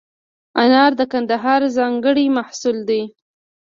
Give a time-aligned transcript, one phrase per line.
[0.61, 3.01] انار د کندهار ځانګړی محصول دی.